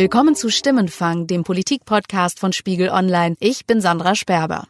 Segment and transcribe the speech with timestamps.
[0.00, 3.36] Willkommen zu Stimmenfang, dem Politik-Podcast von Spiegel Online.
[3.38, 4.66] Ich bin Sandra Sperber.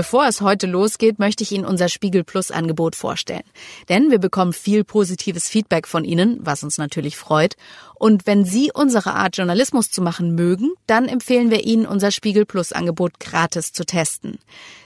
[0.00, 3.42] Bevor es heute losgeht, möchte ich Ihnen unser Spiegel Plus Angebot vorstellen.
[3.90, 7.54] Denn wir bekommen viel positives Feedback von Ihnen, was uns natürlich freut.
[7.96, 12.46] Und wenn Sie unsere Art Journalismus zu machen mögen, dann empfehlen wir Ihnen unser Spiegel
[12.46, 14.38] Plus Angebot gratis zu testen.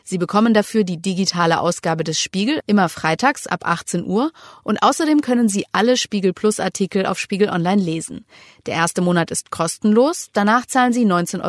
[0.02, 4.32] Sie bekommen dafür die digitale Ausgabe des Spiegel immer freitags ab 18 Uhr
[4.64, 8.24] und außerdem können Sie alle Spiegel Plus Artikel auf Spiegel Online lesen.
[8.66, 11.42] Der erste Monat ist kostenlos, danach zahlen Sie 19,99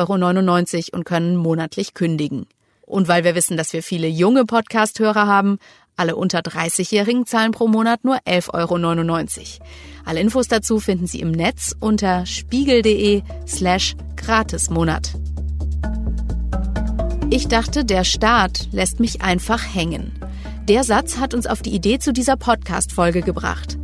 [0.92, 2.46] Euro und können monatlich kündigen.
[2.86, 5.58] Und weil wir wissen, dass wir viele junge Podcast-Hörer haben,
[5.96, 9.64] alle unter 30-Jährigen zahlen pro Monat nur 11,99 Euro.
[10.04, 15.14] Alle Infos dazu finden Sie im Netz unter spiegel.de slash gratismonat.
[17.30, 20.12] Ich dachte, der Staat lässt mich einfach hängen.
[20.68, 23.78] Der Satz hat uns auf die Idee zu dieser Podcast-Folge gebracht.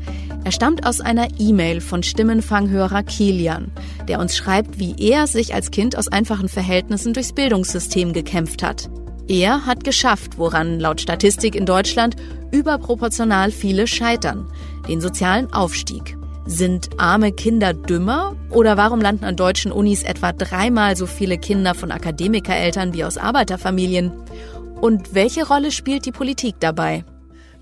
[0.45, 3.71] Er stammt aus einer E-Mail von Stimmenfanghörer Kilian,
[4.09, 8.91] der uns schreibt, wie er sich als Kind aus einfachen Verhältnissen durchs Bildungssystem gekämpft hat.
[9.29, 12.17] Er hat geschafft, woran laut Statistik in Deutschland
[12.51, 14.51] überproportional viele scheitern,
[14.89, 16.17] den sozialen Aufstieg.
[16.45, 21.75] Sind arme Kinder dümmer oder warum landen an deutschen Unis etwa dreimal so viele Kinder
[21.75, 24.11] von Akademikereltern wie aus Arbeiterfamilien?
[24.81, 27.05] Und welche Rolle spielt die Politik dabei?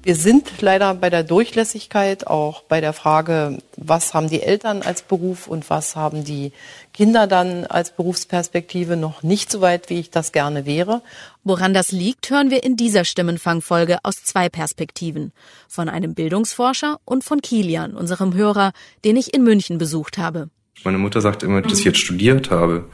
[0.02, 5.02] Wir sind leider bei der Durchlässigkeit auch bei der Frage, was haben die Eltern als
[5.02, 6.52] Beruf und was haben die
[6.94, 11.02] Kinder dann als Berufsperspektive noch nicht so weit, wie ich das gerne wäre.
[11.44, 15.32] Woran das liegt, hören wir in dieser Stimmenfangfolge aus zwei Perspektiven.
[15.68, 18.72] Von einem Bildungsforscher und von Kilian, unserem Hörer,
[19.04, 20.48] den ich in München besucht habe.
[20.82, 22.86] Meine Mutter sagt immer, dass ich jetzt studiert habe,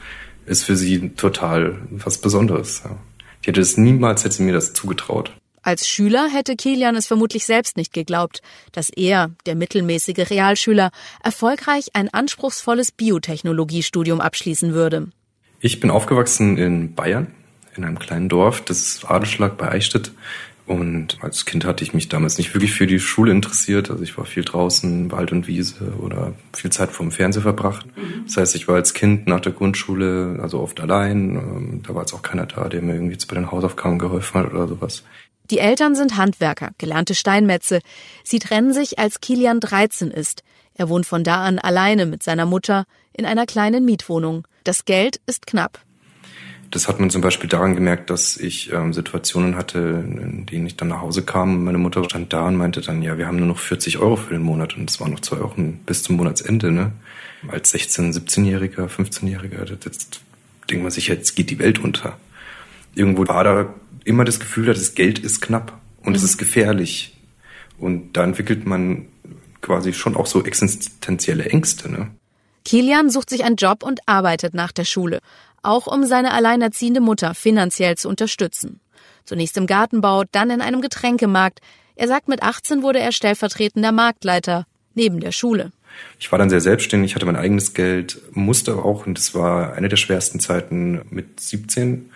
[0.45, 2.83] ist für sie total was Besonderes.
[3.43, 5.31] Die hätte es niemals, hätte sie mir das zugetraut.
[5.67, 11.89] Als Schüler hätte Kilian es vermutlich selbst nicht geglaubt, dass er, der mittelmäßige Realschüler, erfolgreich
[11.91, 15.09] ein anspruchsvolles Biotechnologiestudium abschließen würde.
[15.59, 17.27] Ich bin aufgewachsen in Bayern,
[17.75, 20.13] in einem kleinen Dorf, das ist Adelschlag bei Eichstätt.
[20.67, 23.89] Und als Kind hatte ich mich damals nicht wirklich für die Schule interessiert.
[23.89, 27.85] Also ich war viel draußen, Wald und Wiese oder viel Zeit vor dem Fernseher verbracht.
[28.25, 31.35] Das heißt, ich war als Kind nach der Grundschule also oft allein.
[31.35, 34.53] Ähm, da war jetzt auch keiner da, der mir irgendwie bei den Hausaufgaben geholfen hat
[34.53, 35.03] oder sowas.
[35.49, 37.79] Die Eltern sind Handwerker, gelernte Steinmetze.
[38.23, 40.43] Sie trennen sich, als Kilian 13 ist.
[40.73, 44.47] Er wohnt von da an alleine mit seiner Mutter in einer kleinen Mietwohnung.
[44.63, 45.79] Das Geld ist knapp.
[46.69, 50.75] Das hat man zum Beispiel daran gemerkt, dass ich ähm, Situationen hatte, in denen ich
[50.75, 51.63] dann nach Hause kam.
[51.63, 54.33] Meine Mutter stand da und meinte dann, ja, wir haben nur noch 40 Euro für
[54.33, 56.71] den Monat und es waren noch zwei Wochen bis zum Monatsende.
[56.71, 56.91] Ne?
[57.47, 60.19] Als 16-, 17-Jähriger, 15-Jähriger, jetzt
[60.69, 62.17] denkt man sich, jetzt geht die Welt unter.
[62.95, 63.73] Irgendwo war da
[64.07, 66.27] immer das Gefühl hat, das Geld ist knapp und es mhm.
[66.27, 67.17] ist gefährlich.
[67.77, 69.07] Und da entwickelt man
[69.61, 71.91] quasi schon auch so existenzielle Ängste.
[71.91, 72.09] Ne?
[72.65, 75.19] Kilian sucht sich einen Job und arbeitet nach der Schule,
[75.61, 78.79] auch um seine alleinerziehende Mutter finanziell zu unterstützen.
[79.25, 81.59] Zunächst im Gartenbau, dann in einem Getränkemarkt.
[81.95, 84.65] Er sagt, mit 18 wurde er stellvertretender Marktleiter
[84.95, 85.71] neben der Schule.
[86.19, 89.89] Ich war dann sehr selbstständig, hatte mein eigenes Geld, musste auch, und das war eine
[89.89, 92.11] der schwersten Zeiten mit 17,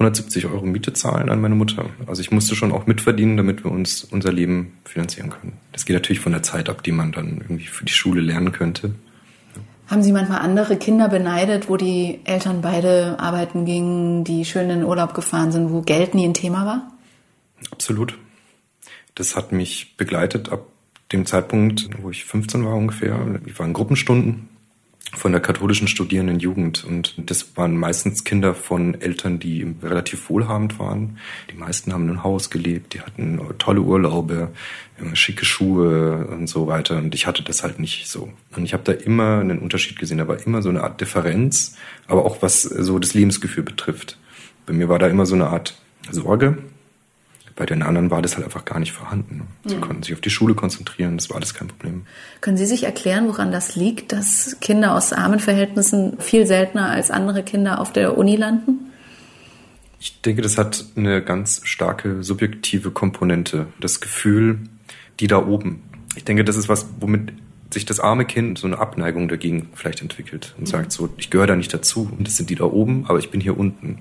[0.00, 1.90] 170 Euro Miete zahlen an meine Mutter.
[2.06, 5.58] Also ich musste schon auch mitverdienen, damit wir uns unser Leben finanzieren können.
[5.72, 8.50] Das geht natürlich von der Zeit ab, die man dann irgendwie für die Schule lernen
[8.52, 8.94] könnte.
[9.88, 14.80] Haben Sie manchmal andere Kinder beneidet, wo die Eltern beide arbeiten gingen, die schön in
[14.80, 16.92] den Urlaub gefahren sind, wo Geld nie ein Thema war?
[17.70, 18.16] Absolut.
[19.14, 20.66] Das hat mich begleitet ab
[21.12, 23.18] dem Zeitpunkt, wo ich 15 war ungefähr.
[23.44, 24.48] Wir waren Gruppenstunden
[25.12, 26.84] von der katholischen Studierendenjugend.
[26.84, 31.18] Und das waren meistens Kinder von Eltern, die relativ wohlhabend waren.
[31.50, 34.50] Die meisten haben in einem Haus gelebt, die hatten tolle Urlaube,
[35.14, 36.98] schicke Schuhe und so weiter.
[36.98, 38.32] Und ich hatte das halt nicht so.
[38.56, 40.18] Und ich habe da immer einen Unterschied gesehen.
[40.18, 44.18] Da war immer so eine Art Differenz, aber auch was so das Lebensgefühl betrifft.
[44.66, 46.58] Bei mir war da immer so eine Art Sorge,
[47.60, 49.42] bei den anderen war das halt einfach gar nicht vorhanden.
[49.66, 49.82] Sie mhm.
[49.82, 52.06] konnten sich auf die Schule konzentrieren, das war alles kein Problem.
[52.40, 57.10] Können Sie sich erklären, woran das liegt, dass Kinder aus armen Verhältnissen viel seltener als
[57.10, 58.90] andere Kinder auf der Uni landen?
[60.00, 63.66] Ich denke, das hat eine ganz starke subjektive Komponente.
[63.78, 64.60] Das Gefühl,
[65.20, 65.82] die da oben.
[66.16, 67.34] Ich denke, das ist was, womit
[67.68, 70.66] sich das arme Kind so eine Abneigung dagegen vielleicht entwickelt und mhm.
[70.66, 73.30] sagt so, ich gehöre da nicht dazu und das sind die da oben, aber ich
[73.30, 73.98] bin hier unten.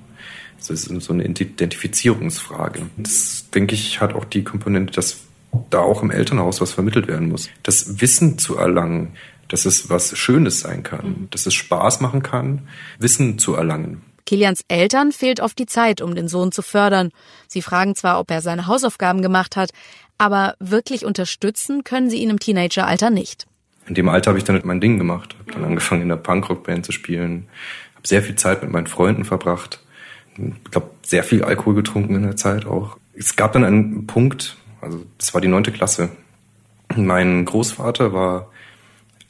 [0.59, 2.81] Das ist so eine Identifizierungsfrage.
[2.97, 5.21] Das, denke ich, hat auch die Komponente, dass
[5.69, 7.49] da auch im Elternhaus was vermittelt werden muss.
[7.63, 9.13] Das Wissen zu erlangen,
[9.47, 11.27] dass es was Schönes sein kann, mhm.
[11.31, 12.67] dass es Spaß machen kann,
[12.99, 14.01] Wissen zu erlangen.
[14.25, 17.09] Kilians Eltern fehlt oft die Zeit, um den Sohn zu fördern.
[17.47, 19.71] Sie fragen zwar, ob er seine Hausaufgaben gemacht hat,
[20.19, 23.47] aber wirklich unterstützen können sie ihn im Teenageralter nicht.
[23.87, 26.85] In dem Alter habe ich dann mein Ding gemacht, habe dann angefangen in der Punkrock-Band
[26.85, 27.47] zu spielen,
[27.95, 29.79] habe sehr viel Zeit mit meinen Freunden verbracht,
[30.65, 32.97] ich glaube sehr viel Alkohol getrunken in der Zeit auch.
[33.13, 36.09] Es gab dann einen Punkt, also das war die neunte Klasse.
[36.95, 38.51] Mein Großvater war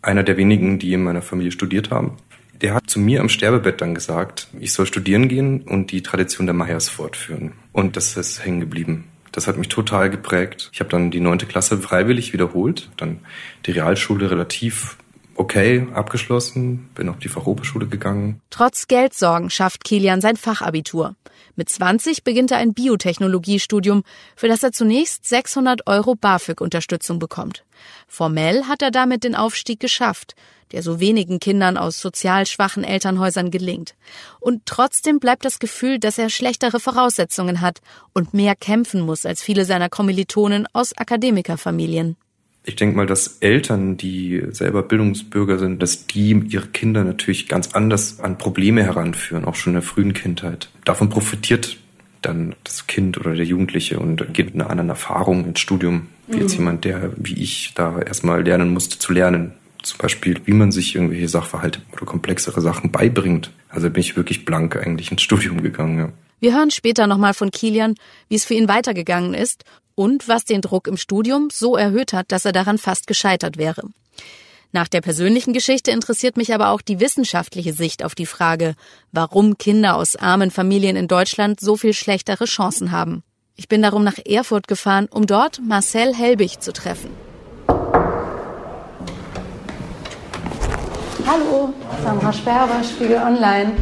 [0.02, 2.18] einer der wenigen, die in meiner Familie studiert haben.
[2.62, 6.46] Der hat zu mir am Sterbebett dann gesagt, ich soll studieren gehen und die Tradition
[6.46, 7.54] der Meyers fortführen.
[7.72, 9.06] Und das ist hängen geblieben.
[9.32, 10.70] Das hat mich total geprägt.
[10.74, 13.20] Ich habe dann die neunte Klasse freiwillig wiederholt, dann
[13.66, 14.98] die Realschule relativ
[15.40, 18.42] okay abgeschlossen, bin auf die Fachhochschule gegangen.
[18.50, 21.16] Trotz Geldsorgen schafft Kilian sein Fachabitur.
[21.56, 24.04] Mit 20 beginnt er ein Biotechnologiestudium,
[24.36, 27.66] für das er zunächst 600 Euro BAföG-Unterstützung bekommt.
[28.08, 30.36] Formell hat er damit den Aufstieg geschafft,
[30.72, 33.96] der so wenigen Kindern aus sozial schwachen Elternhäusern gelingt.
[34.40, 37.80] Und trotzdem bleibt das Gefühl, dass er schlechtere Voraussetzungen hat
[38.14, 42.18] und mehr kämpfen muss als viele seiner Kommilitonen aus Akademikerfamilien.
[42.64, 47.74] Ich denke mal, dass Eltern, die selber Bildungsbürger sind, dass die ihre Kinder natürlich ganz
[47.74, 50.70] anders an Probleme heranführen, auch schon in der frühen Kindheit.
[50.86, 51.78] Davon profitiert
[52.22, 56.36] dann das Kind oder der Jugendliche und geht mit einer anderen Erfahrung ins Studium, wie
[56.36, 56.42] mhm.
[56.42, 59.54] jetzt jemand, der, wie ich, da erstmal lernen musste zu lernen.
[59.82, 63.52] Zum Beispiel, wie man sich irgendwelche Sachverhalte oder komplexere Sachen beibringt.
[63.70, 65.98] Also bin ich wirklich blank eigentlich ins Studium gegangen.
[65.98, 66.12] Ja.
[66.42, 67.96] Wir hören später nochmal von Kilian,
[68.28, 69.64] wie es für ihn weitergegangen ist
[70.00, 73.84] und was den Druck im Studium so erhöht hat, dass er daran fast gescheitert wäre.
[74.72, 78.76] Nach der persönlichen Geschichte interessiert mich aber auch die wissenschaftliche Sicht auf die Frage,
[79.12, 83.24] warum Kinder aus armen Familien in Deutschland so viel schlechtere Chancen haben.
[83.58, 87.10] Ich bin darum nach Erfurt gefahren, um dort Marcel Helbig zu treffen.
[91.28, 91.74] Hallo,
[92.06, 93.74] Sandra Sperber, Spiegel Online.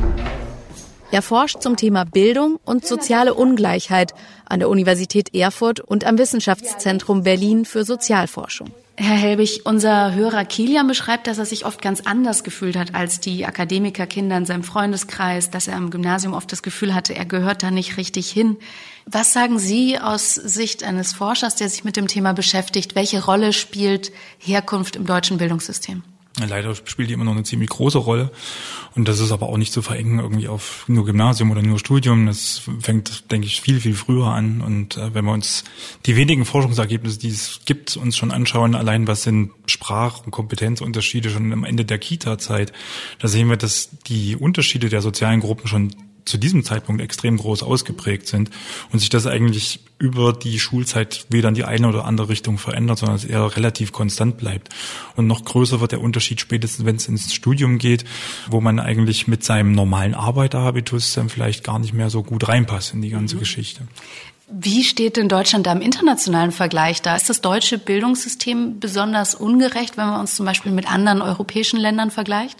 [1.09, 4.13] Er forscht zum Thema Bildung und soziale Ungleichheit
[4.45, 8.71] an der Universität Erfurt und am Wissenschaftszentrum Berlin für Sozialforschung.
[8.99, 13.19] Herr Helbig, unser Hörer Kilian beschreibt, dass er sich oft ganz anders gefühlt hat als
[13.19, 17.61] die Akademikerkinder in seinem Freundeskreis, dass er am Gymnasium oft das Gefühl hatte, er gehört
[17.61, 18.57] da nicht richtig hin.
[19.05, 22.95] Was sagen Sie aus Sicht eines Forschers, der sich mit dem Thema beschäftigt?
[22.95, 26.01] Welche Rolle spielt Herkunft im deutschen Bildungssystem?
[26.45, 28.31] Leider spielt die immer noch eine ziemlich große Rolle.
[28.95, 32.27] Und das ist aber auch nicht zu verengen irgendwie auf nur Gymnasium oder nur Studium.
[32.27, 34.61] Das fängt, denke ich, viel, viel früher an.
[34.61, 35.63] Und äh, wenn wir uns
[36.05, 41.29] die wenigen Forschungsergebnisse, die es gibt, uns schon anschauen, allein was sind Sprach- und Kompetenzunterschiede
[41.29, 42.71] schon am Ende der Kita-Zeit,
[43.19, 45.95] da sehen wir, dass die Unterschiede der sozialen Gruppen schon
[46.27, 48.49] zu diesem Zeitpunkt extrem groß ausgeprägt sind
[48.91, 52.99] und sich das eigentlich über die Schulzeit weder in die eine oder andere Richtung verändert,
[52.99, 54.69] sondern es eher relativ konstant bleibt.
[55.15, 58.05] Und noch größer wird der Unterschied spätestens, wenn es ins Studium geht,
[58.49, 62.93] wo man eigentlich mit seinem normalen Arbeiterhabitus dann vielleicht gar nicht mehr so gut reinpasst
[62.93, 63.39] in die ganze mhm.
[63.39, 63.87] Geschichte.
[64.49, 67.17] Wie steht denn Deutschland da im internationalen Vergleich da?
[67.17, 72.11] Ist das deutsche Bildungssystem besonders ungerecht, wenn man uns zum Beispiel mit anderen europäischen Ländern
[72.11, 72.57] vergleicht?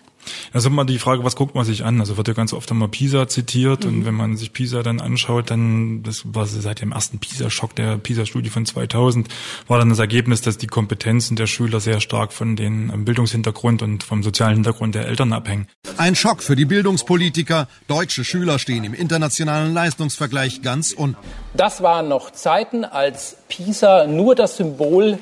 [0.53, 1.99] Das ist immer die Frage, was guckt man sich an?
[1.99, 3.89] Also wird ja ganz oft einmal Pisa zitiert mhm.
[3.89, 7.97] und wenn man sich Pisa dann anschaut, dann, das war seit dem ersten Pisa-Schock der
[7.97, 9.27] Pisa-Studie von 2000,
[9.67, 13.81] war dann das Ergebnis, dass die Kompetenzen der Schüler sehr stark von den ähm, Bildungshintergrund
[13.81, 15.67] und vom sozialen Hintergrund der Eltern abhängen.
[15.97, 17.67] Ein Schock für die Bildungspolitiker.
[17.87, 21.17] Deutsche Schüler stehen im internationalen Leistungsvergleich ganz unten.
[21.53, 25.19] Das waren noch Zeiten, als Pisa nur das Symbol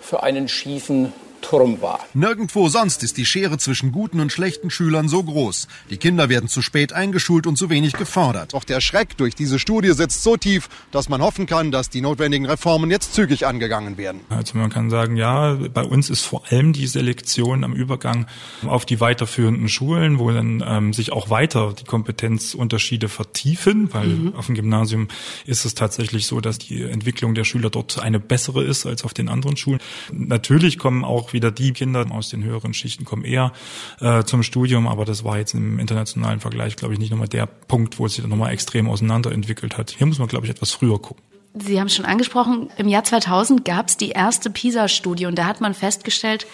[0.00, 1.12] für einen schiefen
[1.48, 2.00] Turm war.
[2.12, 5.68] Nirgendwo sonst ist die Schere zwischen guten und schlechten Schülern so groß.
[5.90, 8.52] Die Kinder werden zu spät eingeschult und zu wenig gefordert.
[8.52, 12.00] Doch der Schreck durch diese Studie sitzt so tief, dass man hoffen kann, dass die
[12.00, 14.22] notwendigen Reformen jetzt zügig angegangen werden.
[14.28, 18.26] Also man kann sagen, ja, bei uns ist vor allem die Selektion am Übergang
[18.66, 24.34] auf die weiterführenden Schulen, wo dann ähm, sich auch weiter die Kompetenzunterschiede vertiefen, weil mhm.
[24.34, 25.06] auf dem Gymnasium
[25.44, 29.14] ist es tatsächlich so, dass die Entwicklung der Schüler dort eine bessere ist als auf
[29.14, 29.78] den anderen Schulen.
[30.12, 33.52] Natürlich kommen auch wieder die Kinder aus den höheren Schichten kommen eher
[34.00, 37.46] äh, zum Studium, aber das war jetzt im internationalen Vergleich, glaube ich, nicht nochmal der
[37.46, 39.90] Punkt, wo es sich dann nochmal extrem auseinanderentwickelt hat.
[39.90, 41.22] Hier muss man, glaube ich, etwas früher gucken.
[41.54, 45.60] Sie haben schon angesprochen, im Jahr 2000 gab es die erste PISA-Studie und da hat
[45.60, 46.46] man festgestellt,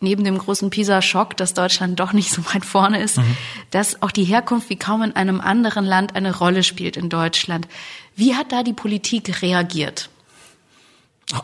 [0.00, 3.36] neben dem großen PISA-Schock, dass Deutschland doch nicht so weit vorne ist, mhm.
[3.70, 7.66] dass auch die Herkunft wie kaum in einem anderen Land eine Rolle spielt in Deutschland.
[8.14, 10.10] Wie hat da die Politik reagiert?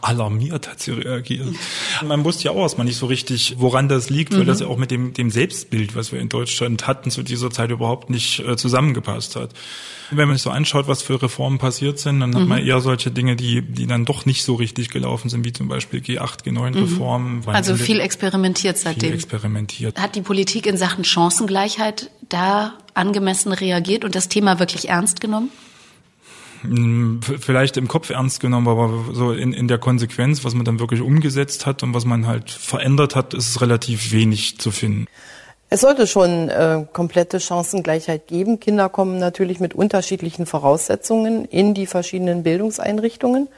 [0.01, 1.49] Alarmiert hat sie reagiert.
[2.03, 4.47] Man wusste ja auch erstmal nicht so richtig, woran das liegt, weil mhm.
[4.47, 7.71] das ja auch mit dem, dem Selbstbild, was wir in Deutschland hatten, zu dieser Zeit
[7.71, 9.51] überhaupt nicht äh, zusammengepasst hat.
[10.11, 12.37] Wenn man sich so anschaut, was für Reformen passiert sind, dann mhm.
[12.37, 15.53] hat man eher solche Dinge, die, die dann doch nicht so richtig gelaufen sind, wie
[15.53, 17.41] zum Beispiel G8, G9-Reformen.
[17.41, 17.49] Mhm.
[17.49, 19.11] Also viel experimentiert seitdem.
[19.11, 20.01] Viel experimentiert.
[20.01, 25.51] Hat die Politik in Sachen Chancengleichheit da angemessen reagiert und das Thema wirklich ernst genommen?
[27.41, 31.01] Vielleicht im Kopf ernst genommen, aber so in, in der Konsequenz, was man dann wirklich
[31.01, 35.07] umgesetzt hat und was man halt verändert hat, ist relativ wenig zu finden.
[35.71, 38.61] Es sollte schon äh, komplette Chancengleichheit geben.
[38.61, 43.49] Kinder kommen natürlich mit unterschiedlichen Voraussetzungen in die verschiedenen Bildungseinrichtungen.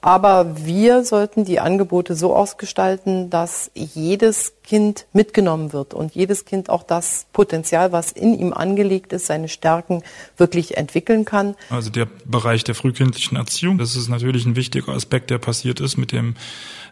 [0.00, 6.70] Aber wir sollten die Angebote so ausgestalten, dass jedes Kind mitgenommen wird und jedes Kind
[6.70, 10.04] auch das Potenzial, was in ihm angelegt ist, seine Stärken
[10.36, 11.56] wirklich entwickeln kann.
[11.70, 15.96] Also der Bereich der frühkindlichen Erziehung, das ist natürlich ein wichtiger Aspekt, der passiert ist
[15.96, 16.36] mit dem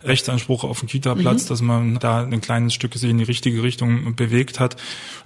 [0.02, 1.48] Rechtsanspruch auf den Kita-Platz, mhm.
[1.48, 4.76] dass man da ein kleines Stück gesehen in die richtige Richtung bewegt hat.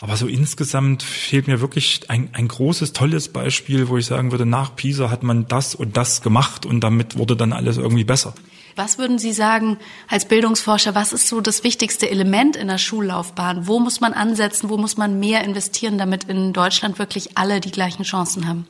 [0.02, 4.44] Aber so insgesamt fehlt mir wirklich ein, ein großes, tolles Beispiel, wo ich sagen würde,
[4.44, 8.34] nach Pisa hat man das und das gemacht und damit wurde dann alles irgendwie besser.
[8.76, 13.66] Was würden Sie sagen als Bildungsforscher, was ist so das wichtigste Element in der Schullaufbahn?
[13.66, 17.70] Wo muss man ansetzen, wo muss man mehr investieren, damit in Deutschland wirklich alle die
[17.70, 18.66] gleichen Chancen haben?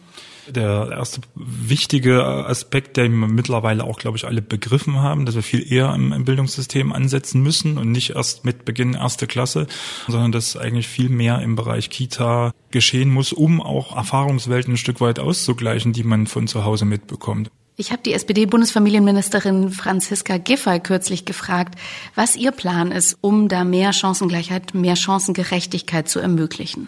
[0.49, 5.43] Der erste wichtige Aspekt, den wir mittlerweile auch, glaube ich, alle begriffen haben, dass wir
[5.43, 9.69] viel eher im, Bildungssystem ansetzen müssen und nicht erst mit Beginn erste Klasse,
[10.09, 15.01] sondern dass eigentlich viel mehr im Bereich Kita geschehen muss, um auch Erfahrungswelten ein Stück
[15.01, 17.51] weit auszugleichen, die man von zu Hause mitbekommt.
[17.83, 21.75] Ich habe die SPD-Bundesfamilienministerin Franziska Giffey kürzlich gefragt,
[22.15, 26.87] was ihr Plan ist, um da mehr Chancengleichheit, mehr Chancengerechtigkeit zu ermöglichen.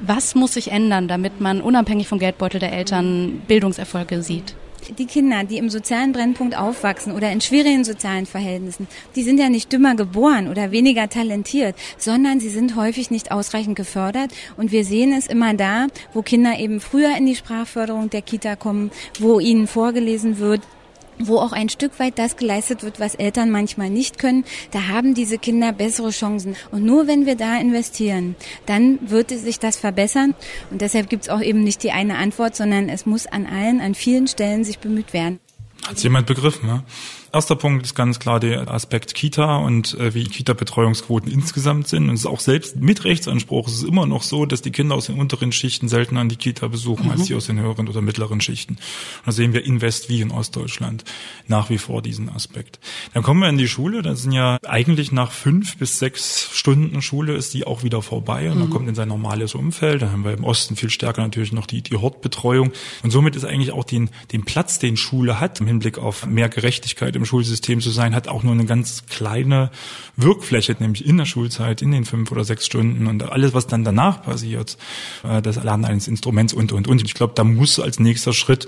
[0.00, 4.54] Was muss sich ändern, damit man unabhängig vom Geldbeutel der Eltern Bildungserfolge sieht?
[4.98, 9.48] Die Kinder, die im sozialen Brennpunkt aufwachsen oder in schwierigen sozialen Verhältnissen, die sind ja
[9.48, 14.32] nicht dümmer geboren oder weniger talentiert, sondern sie sind häufig nicht ausreichend gefördert.
[14.56, 18.56] Und wir sehen es immer da, wo Kinder eben früher in die Sprachförderung der Kita
[18.56, 20.60] kommen, wo ihnen vorgelesen wird,
[21.20, 25.14] wo auch ein Stück weit das geleistet wird, was Eltern manchmal nicht können, da haben
[25.14, 26.56] diese Kinder bessere Chancen.
[26.70, 28.36] Und nur wenn wir da investieren,
[28.66, 30.34] dann wird sich das verbessern.
[30.70, 33.80] Und deshalb gibt es auch eben nicht die eine Antwort, sondern es muss an allen,
[33.80, 35.40] an vielen Stellen sich bemüht werden.
[35.86, 36.84] Hat jemand begriffen, ne?
[37.32, 42.08] Erster Punkt ist ganz klar der Aspekt Kita und äh, wie Kita-Betreuungsquoten insgesamt sind.
[42.08, 44.96] Und es ist auch selbst mit Rechtsanspruch es ist immer noch so, dass die Kinder
[44.96, 47.12] aus den unteren Schichten seltener an die Kita besuchen mhm.
[47.12, 48.74] als die aus den höheren oder mittleren Schichten.
[48.74, 51.04] Und da sehen wir in West wie in Ostdeutschland
[51.46, 52.80] nach wie vor diesen Aspekt.
[53.14, 54.02] Dann kommen wir in die Schule.
[54.02, 58.50] Da sind ja eigentlich nach fünf bis sechs Stunden Schule ist die auch wieder vorbei
[58.50, 58.60] und mhm.
[58.62, 60.02] man kommt in sein normales Umfeld.
[60.02, 62.72] Da haben wir im Osten viel stärker natürlich noch die, die Hortbetreuung.
[63.04, 66.48] Und somit ist eigentlich auch den, den Platz, den Schule hat, im Hinblick auf mehr
[66.48, 69.70] Gerechtigkeit im Schulsystem zu sein, hat auch nur eine ganz kleine
[70.16, 73.84] Wirkfläche, nämlich in der Schulzeit, in den fünf oder sechs Stunden und alles, was dann
[73.84, 74.76] danach passiert,
[75.22, 77.02] äh, das Erlernen eines Instruments und, und, und.
[77.04, 78.66] Ich glaube, da muss als nächster Schritt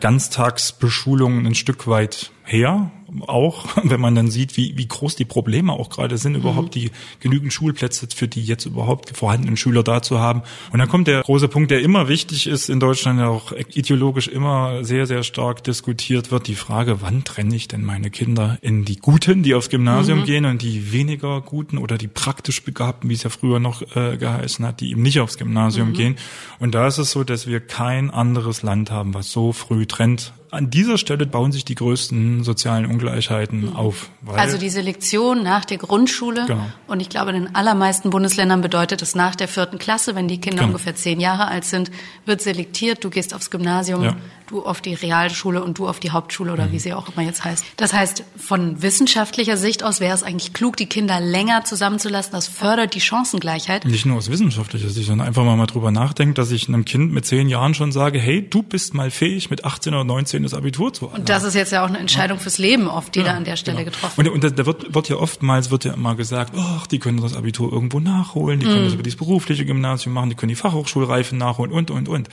[0.00, 2.90] Ganztagsbeschulung ein Stück weit her,
[3.26, 6.80] auch wenn man dann sieht, wie, wie groß die Probleme auch gerade sind, überhaupt mhm.
[6.80, 10.42] die genügend Schulplätze für die jetzt überhaupt vorhandenen Schüler da zu haben.
[10.72, 14.28] Und dann kommt der große Punkt, der immer wichtig ist in Deutschland, der auch ideologisch
[14.28, 18.84] immer sehr, sehr stark diskutiert wird, die Frage, wann trenne ich denn meine Kinder in
[18.84, 20.24] die Guten, die aufs Gymnasium mhm.
[20.24, 24.16] gehen und die weniger Guten oder die praktisch Begabten, wie es ja früher noch äh,
[24.16, 25.94] geheißen hat, die eben nicht aufs Gymnasium mhm.
[25.94, 26.16] gehen.
[26.58, 30.32] Und da ist es so, dass wir kein anderes Land haben, was so früh trennt
[30.50, 33.76] an dieser Stelle bauen sich die größten sozialen Ungleichheiten mhm.
[33.76, 34.10] auf.
[34.26, 36.46] also die Selektion nach der Grundschule.
[36.46, 36.66] Genau.
[36.86, 40.40] Und ich glaube, in den allermeisten Bundesländern bedeutet es nach der vierten Klasse, wenn die
[40.40, 40.68] Kinder genau.
[40.68, 41.90] ungefähr zehn Jahre alt sind,
[42.24, 44.16] wird selektiert, du gehst aufs Gymnasium, ja
[44.48, 46.72] du auf die Realschule und du auf die Hauptschule oder mhm.
[46.72, 47.64] wie sie auch immer jetzt heißt.
[47.76, 52.32] Das heißt, von wissenschaftlicher Sicht aus wäre es eigentlich klug, die Kinder länger zusammenzulassen.
[52.32, 53.84] Das fördert die Chancengleichheit.
[53.84, 57.12] Nicht nur aus wissenschaftlicher Sicht, sondern einfach mal, mal drüber nachdenken, dass ich einem Kind
[57.12, 60.54] mit zehn Jahren schon sage, hey, du bist mal fähig, mit 18 oder 19 das
[60.54, 61.20] Abitur zu erlangen.
[61.20, 63.44] Und das ist jetzt ja auch eine Entscheidung fürs Leben oft, die ja, da an
[63.44, 63.90] der Stelle genau.
[63.90, 64.34] getroffen wird.
[64.34, 67.36] Und, und da wird, wird ja oftmals wird ja immer gesagt, ach, die können das
[67.36, 68.84] Abitur irgendwo nachholen, die können mhm.
[68.84, 72.28] das über dieses berufliche Gymnasium machen, die können die Fachhochschulreife nachholen und, und, und.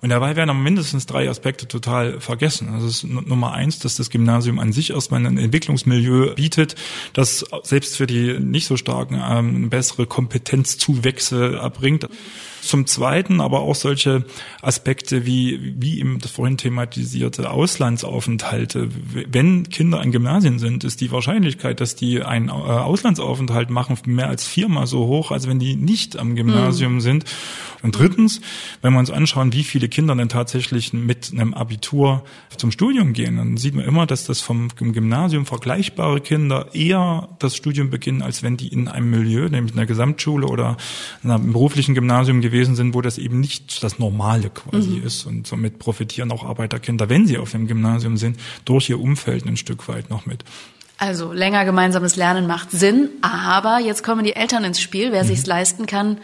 [0.00, 2.68] Und dabei werden aber mindestens drei Aspekte total vergessen.
[2.70, 6.74] Also ist Nummer eins, dass das Gymnasium an sich erstmal ein Entwicklungsmilieu bietet,
[7.12, 12.08] das selbst für die nicht so starken ähm, bessere Kompetenzzuwächse erbringt.
[12.64, 14.24] Zum Zweiten aber auch solche
[14.62, 18.88] Aspekte wie, wie eben das vorhin thematisierte Auslandsaufenthalte.
[19.12, 24.28] Wenn Kinder an Gymnasien sind, ist die Wahrscheinlichkeit, dass die einen äh, Auslandsaufenthalt machen, mehr
[24.28, 27.00] als viermal so hoch, als wenn die nicht am Gymnasium mhm.
[27.00, 27.24] sind.
[27.84, 28.40] Und drittens,
[28.80, 32.24] wenn wir uns anschauen, wie viele Kinder denn tatsächlich mit einem Abitur
[32.56, 37.56] zum Studium gehen, dann sieht man immer, dass das vom Gymnasium vergleichbare Kinder eher das
[37.56, 40.78] Studium beginnen, als wenn die in einem Milieu, nämlich in der Gesamtschule oder
[41.22, 45.06] einem beruflichen Gymnasium gewesen sind, wo das eben nicht das Normale quasi mhm.
[45.06, 45.26] ist.
[45.26, 49.58] Und somit profitieren auch Arbeiterkinder, wenn sie auf dem Gymnasium sind, durch ihr Umfeld ein
[49.58, 50.42] Stück weit noch mit.
[50.96, 55.12] Also länger gemeinsames Lernen macht Sinn, aber jetzt kommen die Eltern ins Spiel.
[55.12, 55.28] Wer mhm.
[55.28, 56.16] sich's leisten kann,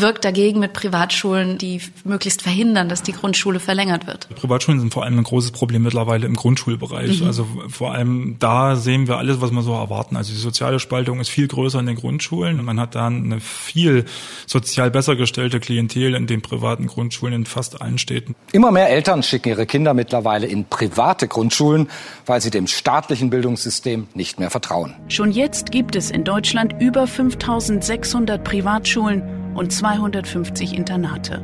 [0.00, 4.28] wirkt dagegen mit Privatschulen, die möglichst verhindern, dass die Grundschule verlängert wird.
[4.34, 7.20] Privatschulen sind vor allem ein großes Problem mittlerweile im Grundschulbereich.
[7.20, 7.26] Mhm.
[7.26, 10.16] Also vor allem da sehen wir alles, was wir so erwarten.
[10.16, 12.64] Also die soziale Spaltung ist viel größer in den Grundschulen.
[12.64, 14.04] Man hat da eine viel
[14.46, 18.34] sozial besser gestellte Klientel in den privaten Grundschulen in fast allen Städten.
[18.52, 21.88] Immer mehr Eltern schicken ihre Kinder mittlerweile in private Grundschulen,
[22.26, 24.94] weil sie dem staatlichen Bildungssystem nicht mehr vertrauen.
[25.08, 31.42] Schon jetzt gibt es in Deutschland über 5600 Privatschulen und 250 Internate.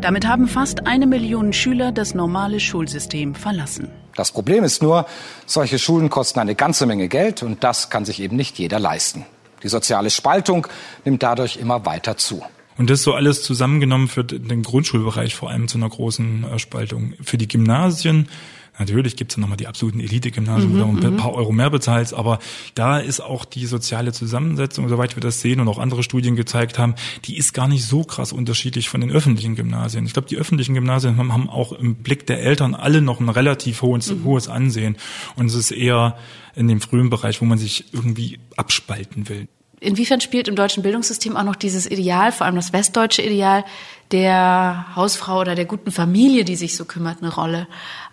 [0.00, 3.90] Damit haben fast eine Million Schüler das normale Schulsystem verlassen.
[4.16, 5.06] Das Problem ist nur,
[5.46, 9.24] solche Schulen kosten eine ganze Menge Geld und das kann sich eben nicht jeder leisten.
[9.62, 10.66] Die soziale Spaltung
[11.04, 12.42] nimmt dadurch immer weiter zu.
[12.78, 17.14] Und das so alles zusammengenommen für den Grundschulbereich vor allem zu einer großen äh, Spaltung.
[17.22, 18.28] Für die Gymnasien
[18.78, 22.38] Natürlich gibt's dann nochmal die absoluten Elite-Gymnasien, wo du ein paar Euro mehr bezahlst, aber
[22.74, 26.78] da ist auch die soziale Zusammensetzung, soweit wir das sehen und auch andere Studien gezeigt
[26.78, 26.94] haben,
[27.26, 30.06] die ist gar nicht so krass unterschiedlich von den öffentlichen Gymnasien.
[30.06, 33.82] Ich glaube, die öffentlichen Gymnasien haben auch im Blick der Eltern alle noch ein relativ
[33.82, 34.24] hohes, mhm.
[34.24, 34.96] hohes Ansehen.
[35.36, 36.16] Und es ist eher
[36.54, 39.48] in dem frühen Bereich, wo man sich irgendwie abspalten will.
[39.82, 43.64] Inwiefern spielt im deutschen Bildungssystem auch noch dieses Ideal, vor allem das westdeutsche Ideal,
[44.12, 47.66] der Hausfrau oder der guten Familie, die sich so kümmert, eine Rolle?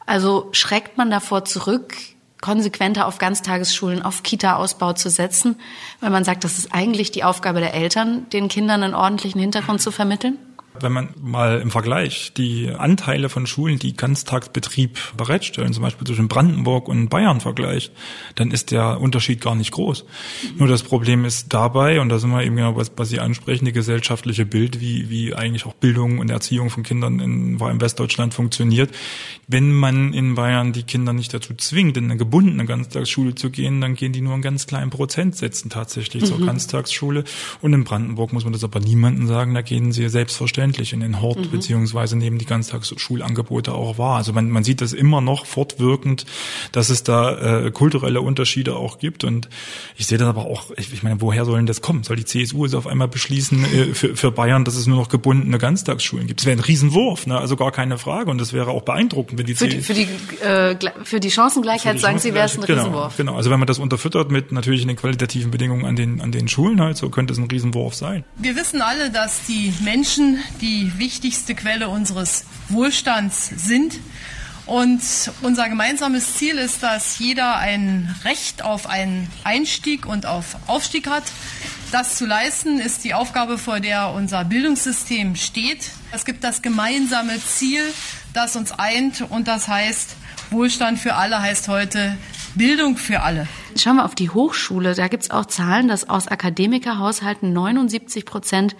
[0.07, 1.93] Also schreckt man davor zurück,
[2.41, 5.57] konsequenter auf Ganztagesschulen, auf Kita-Ausbau zu setzen,
[5.99, 9.79] weil man sagt, das ist eigentlich die Aufgabe der Eltern, den Kindern einen ordentlichen Hintergrund
[9.79, 10.39] zu vermitteln?
[10.83, 16.27] Wenn man mal im Vergleich die Anteile von Schulen, die Ganztagsbetrieb bereitstellen, zum Beispiel zwischen
[16.27, 17.91] Brandenburg und Bayern vergleicht,
[18.35, 20.05] dann ist der Unterschied gar nicht groß.
[20.57, 23.65] Nur das Problem ist dabei, und da sind wir eben genau, was, was Sie ansprechen,
[23.65, 27.81] die gesellschaftliche Bild, wie, wie eigentlich auch Bildung und Erziehung von Kindern in, vor allem
[27.81, 28.91] Westdeutschland funktioniert.
[29.47, 33.81] Wenn man in Bayern die Kinder nicht dazu zwingt, in eine gebundene Ganztagsschule zu gehen,
[33.81, 36.27] dann gehen die nur einen ganz kleinen Prozentsätzen tatsächlich mhm.
[36.27, 37.23] zur Ganztagsschule.
[37.61, 40.99] Und in Brandenburg muss man das aber niemandem sagen, da gehen sie selbstverständlich selbstverständlich in
[40.99, 41.51] den Hort mhm.
[41.51, 44.17] beziehungsweise nehmen die Ganztagsschulangebote auch wahr.
[44.17, 46.25] Also man, man sieht das immer noch fortwirkend,
[46.71, 49.23] dass es da äh, kulturelle Unterschiede auch gibt.
[49.23, 49.49] Und
[49.97, 52.03] ich sehe das aber auch, ich, ich meine, woher sollen das kommen?
[52.03, 55.09] Soll die CSU es auf einmal beschließen äh, für, für Bayern, dass es nur noch
[55.09, 56.41] gebundene Ganztagsschulen gibt?
[56.41, 57.37] Das wäre ein Riesenwurf, ne?
[57.37, 58.31] also gar keine Frage.
[58.31, 60.07] Und das wäre auch beeindruckend, wenn die für die, für die,
[60.43, 63.17] äh, für die Chancengleichheit für die sagen Sie, wäre es ein genau, Riesenwurf.
[63.17, 66.47] Genau, also wenn man das unterfüttert mit natürlich den qualitativen Bedingungen an den, an den
[66.47, 68.23] Schulen halt, so könnte es ein Riesenwurf sein.
[68.37, 73.99] Wir wissen alle, dass die Menschen, die wichtigste Quelle unseres Wohlstands sind.
[74.65, 75.01] Und
[75.41, 81.23] unser gemeinsames Ziel ist, dass jeder ein Recht auf einen Einstieg und auf Aufstieg hat.
[81.91, 85.89] Das zu leisten ist die Aufgabe, vor der unser Bildungssystem steht.
[86.11, 87.81] Es gibt das gemeinsame Ziel,
[88.33, 90.15] das uns eint und das heißt,
[90.51, 92.15] Wohlstand für alle heißt heute
[92.55, 93.47] Bildung für alle.
[93.75, 94.95] Schauen wir auf die Hochschule.
[94.95, 98.75] Da gibt es auch Zahlen, dass aus Akademikerhaushalten 79 Prozent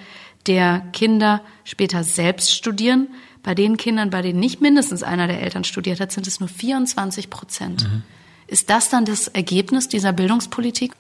[0.48, 3.08] der Kinder später selbst studieren.
[3.44, 6.50] Bei den Kindern, bei denen nicht mindestens einer der Eltern studiert hat, sind es nur
[6.50, 7.84] 24 Prozent.
[7.84, 8.04] Mhm.
[8.48, 10.94] Ist das dann das Ergebnis dieser Bildungspolitik?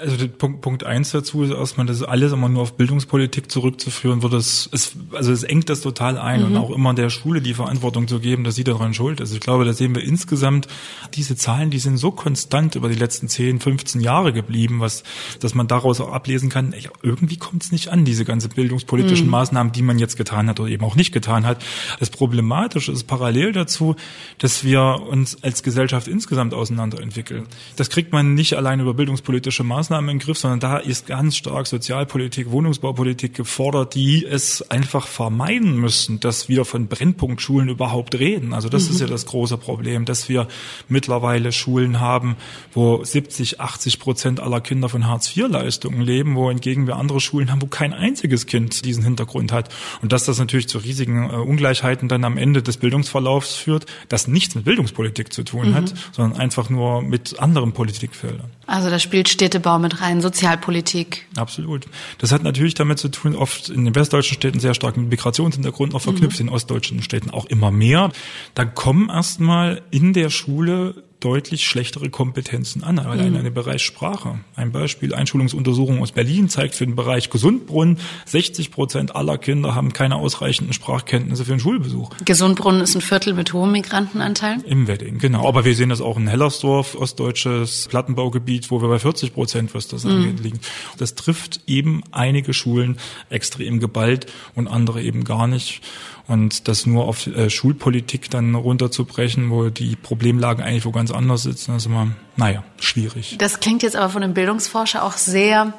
[0.00, 4.22] Also Punkt, Punkt eins dazu ist erstmal, das ist alles immer nur auf Bildungspolitik zurückzuführen,
[4.22, 6.46] wird es, es also es engt das total ein mhm.
[6.46, 9.34] und auch immer der Schule die Verantwortung zu geben, dass sie daran schuld ist.
[9.34, 10.68] Ich glaube, da sehen wir insgesamt
[11.14, 15.02] diese Zahlen, die sind so konstant über die letzten 10, 15 Jahre geblieben, was,
[15.40, 19.26] dass man daraus auch ablesen kann, ey, irgendwie kommt es nicht an, diese ganze bildungspolitischen
[19.26, 19.32] mhm.
[19.32, 21.62] Maßnahmen, die man jetzt getan hat oder eben auch nicht getan hat.
[21.98, 23.96] Das Problematische ist parallel dazu,
[24.38, 27.48] dass wir uns als Gesellschaft insgesamt auseinanderentwickeln.
[27.76, 31.66] Das kriegt man nicht allein über bildungspolitische Maßnahmen im Griff, sondern da ist ganz stark
[31.66, 38.52] Sozialpolitik, Wohnungsbaupolitik gefordert, die es einfach vermeiden müssen, dass wir von Brennpunktschulen überhaupt reden.
[38.52, 38.94] Also das mhm.
[38.94, 40.48] ist ja das große Problem, dass wir
[40.88, 42.36] mittlerweile Schulen haben,
[42.72, 47.66] wo 70, 80 Prozent aller Kinder von Hartz-IV-Leistungen leben, wohingegen wir andere Schulen haben, wo
[47.66, 49.68] kein einziges Kind diesen Hintergrund hat.
[50.02, 54.28] Und dass das natürlich zu riesigen äh, Ungleichheiten dann am Ende des Bildungsverlaufs führt, das
[54.28, 55.74] nichts mit Bildungspolitik zu tun mhm.
[55.74, 58.50] hat, sondern einfach nur mit anderen Politikfeldern.
[58.66, 59.28] Also da spielt
[59.62, 61.26] Städtebau mit rein, Sozialpolitik.
[61.36, 61.86] Absolut.
[62.18, 65.92] Das hat natürlich damit zu tun, oft in den westdeutschen Städten sehr stark mit Migrationshintergrund
[65.92, 66.48] noch verknüpft, mhm.
[66.48, 68.10] in ostdeutschen Städten auch immer mehr.
[68.54, 73.36] Da kommen erstmal in der Schule deutlich schlechtere Kompetenzen an, allein mhm.
[73.36, 74.40] in dem Bereich Sprache.
[74.56, 79.92] Ein Beispiel, Einschulungsuntersuchung aus Berlin zeigt für den Bereich Gesundbrunnen, 60 Prozent aller Kinder haben
[79.92, 82.10] keine ausreichenden Sprachkenntnisse für den Schulbesuch.
[82.24, 84.58] Gesundbrunnen ist ein Viertel mit hohem Migrantenanteil?
[84.66, 85.46] Im Wedding, genau.
[85.46, 89.88] Aber wir sehen das auch in Hellersdorf, ostdeutsches Plattenbaugebiet, wo wir bei 40 Prozent, was
[89.88, 90.10] das mhm.
[90.10, 90.60] angeht, liegen.
[90.98, 92.98] Das trifft eben einige Schulen
[93.30, 95.82] extrem geballt und andere eben gar nicht.
[96.28, 101.42] Und das nur auf äh, Schulpolitik dann runterzubrechen, wo die Problemlagen eigentlich wo ganz anders
[101.42, 103.36] sitzen, ist immer, naja, schwierig.
[103.38, 105.74] Das klingt jetzt aber von einem Bildungsforscher auch sehr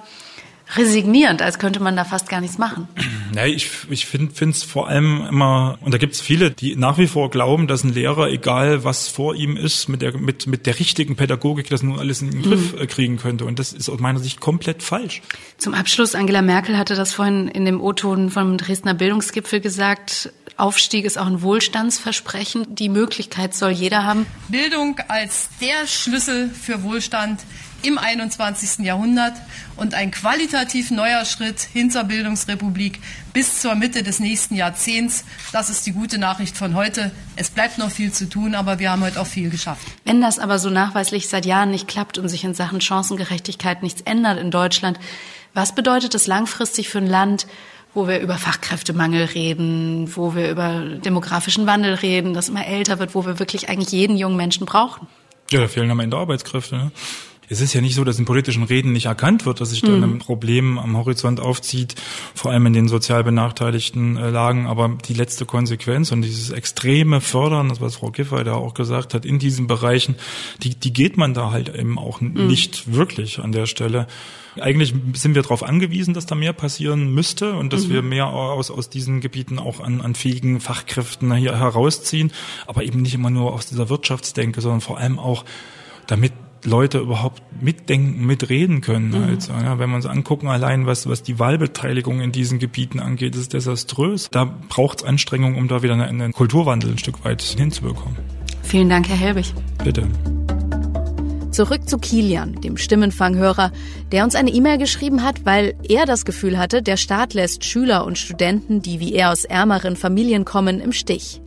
[0.76, 2.88] resignierend, als könnte man da fast gar nichts machen.
[3.36, 7.00] Ja, ich, ich finde es vor allem immer, und da gibt es viele, die nach
[7.00, 10.68] wie vor glauben, dass ein Lehrer, egal was vor ihm ist, mit der, mit, mit
[10.68, 12.86] der richtigen Pädagogik das nun alles in den Griff mhm.
[12.86, 13.46] kriegen könnte.
[13.46, 15.24] Und das ist aus meiner Sicht komplett falsch.
[15.58, 21.06] Zum Abschluss, Angela Merkel hatte das vorhin in dem O-Ton vom Dresdner Bildungsgipfel gesagt, Aufstieg
[21.06, 22.76] ist auch ein Wohlstandsversprechen.
[22.76, 24.28] Die Möglichkeit soll jeder haben.
[24.50, 27.40] Bildung als der Schlüssel für Wohlstand
[27.84, 28.86] im 21.
[28.86, 29.34] Jahrhundert
[29.76, 33.00] und ein qualitativ neuer Schritt hin zur Bildungsrepublik
[33.34, 35.26] bis zur Mitte des nächsten Jahrzehnts.
[35.52, 37.12] Das ist die gute Nachricht von heute.
[37.36, 39.86] Es bleibt noch viel zu tun, aber wir haben heute auch viel geschafft.
[40.06, 44.02] Wenn das aber so nachweislich seit Jahren nicht klappt und sich in Sachen Chancengerechtigkeit nichts
[44.02, 45.00] ändert in Deutschland,
[45.54, 47.48] was bedeutet das langfristig für ein Land,
[47.94, 53.14] wo wir über Fachkräftemangel reden, wo wir über demografischen Wandel reden, das immer älter wird,
[53.14, 55.08] wo wir wirklich eigentlich jeden jungen Menschen brauchen?
[55.52, 56.76] Ja, da fehlen am Ende Arbeitskräfte.
[56.76, 56.92] Ne?
[57.50, 59.92] Es ist ja nicht so, dass in politischen Reden nicht erkannt wird, dass sich da
[59.92, 60.04] mhm.
[60.04, 61.96] ein Problem am Horizont aufzieht,
[62.34, 64.68] vor allem in den sozial benachteiligten äh, Lagen.
[64.68, 69.14] Aber die letzte Konsequenz und dieses extreme Fördern, das was Frau Giffey da auch gesagt
[69.14, 70.16] hat, in diesen Bereichen,
[70.62, 72.48] die, die geht man da halt eben auch mhm.
[72.48, 74.08] nicht wirklich an der Stelle.
[74.60, 77.94] Eigentlich sind wir darauf angewiesen, dass da mehr passieren müsste und dass mhm.
[77.94, 82.32] wir mehr aus, aus diesen Gebieten auch an, an fähigen Fachkräften hier herausziehen,
[82.68, 85.44] aber eben nicht immer nur aus dieser Wirtschaftsdenke, sondern vor allem auch
[86.06, 86.34] damit
[86.66, 89.10] Leute überhaupt mitdenken, mitreden können.
[89.10, 89.24] Mhm.
[89.24, 93.36] Also, ja, wenn wir uns angucken, allein was, was die Wahlbeteiligung in diesen Gebieten angeht,
[93.36, 94.30] ist desaströs.
[94.32, 98.18] Da braucht es Anstrengungen, um da wieder einen, einen Kulturwandel ein Stück weit hinzubekommen.
[98.64, 99.54] Vielen Dank, Herr Helbig.
[99.84, 100.08] Bitte.
[101.52, 103.72] Zurück zu Kilian, dem Stimmenfanghörer,
[104.12, 108.06] der uns eine E-Mail geschrieben hat, weil er das Gefühl hatte, der Staat lässt Schüler
[108.06, 111.42] und Studenten, die wie er aus ärmeren Familien kommen, im Stich.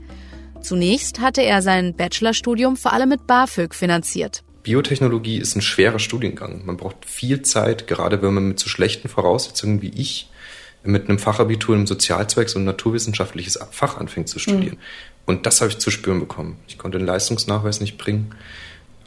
[0.61, 4.45] Zunächst hatte er sein Bachelorstudium vor allem mit BAföG finanziert.
[4.67, 6.67] Biotechnologie ist ein schwerer Studiengang.
[6.67, 10.29] Man braucht viel Zeit, gerade wenn man mit so schlechten Voraussetzungen wie ich
[10.83, 14.75] mit einem Fachabitur im Sozialzwecks- und naturwissenschaftliches Fach anfängt zu studieren.
[14.75, 15.25] Mhm.
[15.25, 16.57] Und das habe ich zu spüren bekommen.
[16.67, 18.35] Ich konnte den Leistungsnachweis nicht bringen.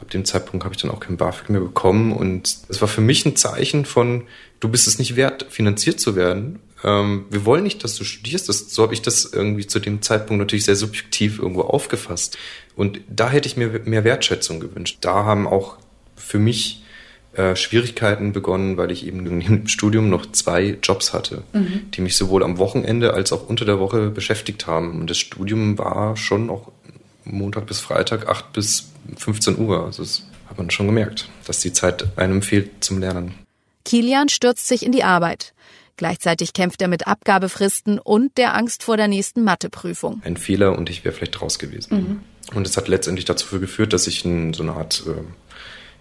[0.00, 2.12] Ab dem Zeitpunkt habe ich dann auch kein BAföG mehr bekommen.
[2.12, 4.24] Und es war für mich ein Zeichen von,
[4.60, 6.60] du bist es nicht wert, finanziert zu werden.
[6.84, 8.48] Ähm, wir wollen nicht, dass du studierst.
[8.48, 12.38] Das, so habe ich das irgendwie zu dem Zeitpunkt natürlich sehr subjektiv irgendwo aufgefasst.
[12.76, 14.98] Und da hätte ich mir mehr Wertschätzung gewünscht.
[15.00, 15.76] Da haben auch
[16.16, 16.82] für mich
[17.32, 21.90] äh, Schwierigkeiten begonnen, weil ich eben im Studium noch zwei Jobs hatte, mhm.
[21.92, 25.00] die mich sowohl am Wochenende als auch unter der Woche beschäftigt haben.
[25.00, 26.72] Und das Studium war schon auch
[27.24, 29.84] Montag bis Freitag, 8 bis 15 Uhr.
[29.84, 33.34] Also das hat man schon gemerkt, dass die Zeit einem fehlt zum Lernen.
[33.84, 35.52] Kilian stürzt sich in die Arbeit.
[36.00, 40.22] Gleichzeitig kämpft er mit Abgabefristen und der Angst vor der nächsten Matheprüfung.
[40.24, 41.94] Ein Fehler und ich wäre vielleicht raus gewesen.
[42.48, 42.56] Mhm.
[42.56, 45.20] Und es hat letztendlich dazu geführt, dass ich ein, so eine Art, äh,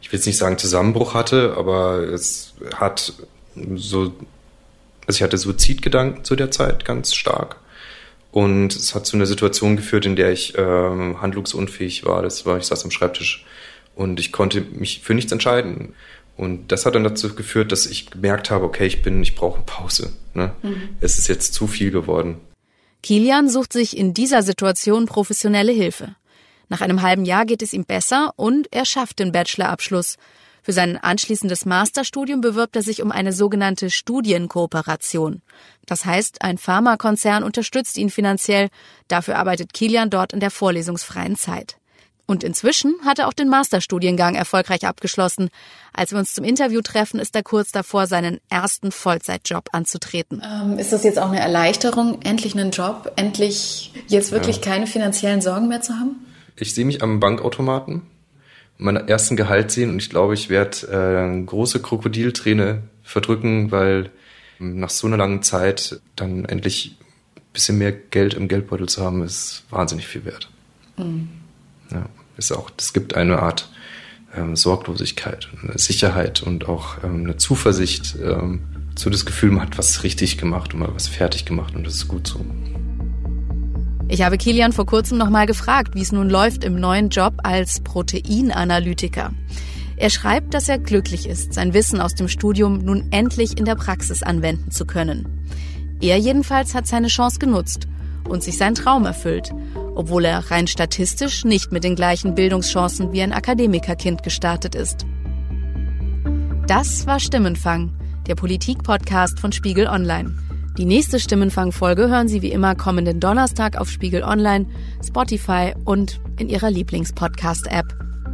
[0.02, 3.12] ich will jetzt nicht sagen Zusammenbruch hatte, aber es hat
[3.76, 4.14] so,
[5.06, 7.58] also ich hatte Suizidgedanken zu der Zeit ganz stark.
[8.32, 12.22] Und es hat zu einer Situation geführt, in der ich äh, handlungsunfähig war.
[12.22, 13.46] Das war, ich saß am Schreibtisch
[13.96, 15.94] und ich konnte mich für nichts entscheiden.
[16.40, 19.58] Und das hat dann dazu geführt, dass ich gemerkt habe, okay, ich bin, ich brauche
[19.58, 20.14] eine Pause.
[20.34, 20.54] Ne?
[20.62, 20.96] Mhm.
[21.02, 22.38] Es ist jetzt zu viel geworden.
[23.04, 26.16] Kilian sucht sich in dieser Situation professionelle Hilfe.
[26.70, 30.16] Nach einem halben Jahr geht es ihm besser und er schafft den Bachelorabschluss.
[30.64, 35.42] Für sein anschließendes Masterstudium bewirbt er sich um eine sogenannte Studienkooperation.
[35.88, 38.70] Das heißt, ein Pharmakonzern unterstützt ihn finanziell.
[39.10, 41.79] Dafür arbeitet Kilian dort in der vorlesungsfreien Zeit.
[42.30, 45.50] Und inzwischen hat er auch den Masterstudiengang erfolgreich abgeschlossen.
[45.94, 50.40] Als wir uns zum Interview treffen, ist er kurz davor, seinen ersten Vollzeitjob anzutreten.
[50.46, 54.62] Ähm, ist das jetzt auch eine Erleichterung, endlich einen Job, endlich jetzt wirklich ja.
[54.62, 56.18] keine finanziellen Sorgen mehr zu haben?
[56.56, 58.04] Ich sehe mich am Bankautomaten,
[58.78, 64.12] meinen ersten Gehalt sehen und ich glaube, ich werde äh, große Krokodilträne verdrücken, weil
[64.60, 66.96] nach so einer langen Zeit dann endlich
[67.38, 70.48] ein bisschen mehr Geld im Geldbeutel zu haben, ist wahnsinnig viel wert.
[70.96, 71.30] Mhm.
[71.92, 72.06] Ja,
[72.40, 73.70] ist auch, es gibt eine Art
[74.36, 78.62] ähm, Sorglosigkeit, eine Sicherheit und auch ähm, eine Zuversicht, ähm,
[78.96, 81.96] so das Gefühl, man hat was richtig gemacht und mal was fertig gemacht und das
[81.96, 82.44] ist gut so.
[84.08, 87.80] Ich habe Kilian vor kurzem nochmal gefragt, wie es nun läuft im neuen Job als
[87.82, 89.32] Proteinanalytiker.
[89.98, 93.76] Er schreibt, dass er glücklich ist, sein Wissen aus dem Studium nun endlich in der
[93.76, 95.46] Praxis anwenden zu können.
[96.02, 97.88] Er jedenfalls hat seine Chance genutzt
[98.28, 99.52] und sich seinen Traum erfüllt,
[99.96, 105.06] obwohl er rein statistisch nicht mit den gleichen Bildungschancen wie ein Akademikerkind gestartet ist.
[106.68, 107.92] Das war Stimmenfang,
[108.28, 110.36] der Politik-Podcast von Spiegel Online.
[110.78, 114.68] Die nächste Stimmenfang-Folge hören Sie wie immer kommenden Donnerstag auf Spiegel Online,
[115.06, 117.86] Spotify und in Ihrer Lieblingspodcast-App.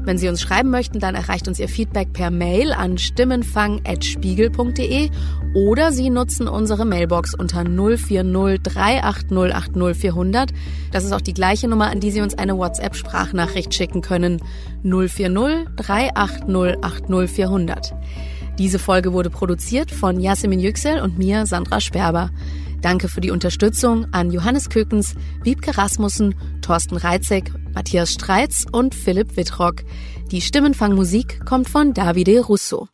[0.06, 5.10] Wenn Sie uns schreiben möchten, dann erreicht uns Ihr Feedback per Mail an stimmenfang.spiegel.de
[5.56, 10.52] oder Sie nutzen unsere Mailbox unter 040 380 80400.
[10.92, 14.44] Das ist auch die gleiche Nummer, an die Sie uns eine WhatsApp-Sprachnachricht schicken können.
[14.84, 17.96] 040 380 80400.
[18.60, 22.30] Diese Folge wurde produziert von Yasemin Yüksel und mir, Sandra Sperber.
[22.86, 29.38] Danke für die Unterstützung an Johannes Kökens, Wiebke Rasmussen, Thorsten Reitzek, Matthias Streitz und Philipp
[29.38, 29.78] Wittrock.
[30.30, 32.88] Die Stimmenfangmusik kommt von Davide Russo.